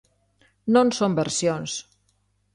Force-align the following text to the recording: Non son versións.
Non 0.73 0.87
son 0.97 1.11
versións. 1.21 1.71